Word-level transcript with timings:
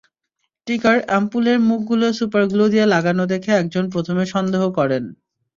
টিকার 0.67 0.97
অ্যাম্পুলের 1.03 1.57
মুখগুলো 1.69 2.07
super 2.17 2.43
glue 2.51 2.65
দিয়ে 2.73 2.85
লাগানো 2.93 3.23
দেখে 3.33 3.51
একজন 3.61 3.83
প্রথমে 3.93 4.23
সন্দেহ 4.33 4.61
করেন। 4.77 5.03